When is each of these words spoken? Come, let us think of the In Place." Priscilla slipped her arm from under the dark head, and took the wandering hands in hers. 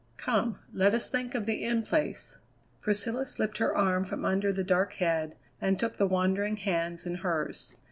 Come, 0.17 0.57
let 0.73 0.95
us 0.95 1.11
think 1.11 1.35
of 1.35 1.45
the 1.45 1.63
In 1.63 1.83
Place." 1.83 2.39
Priscilla 2.81 3.23
slipped 3.27 3.59
her 3.59 3.75
arm 3.77 4.03
from 4.03 4.25
under 4.25 4.51
the 4.51 4.63
dark 4.63 4.93
head, 4.93 5.35
and 5.61 5.79
took 5.79 5.97
the 5.97 6.07
wandering 6.07 6.57
hands 6.57 7.05
in 7.05 7.17
hers. 7.17 7.75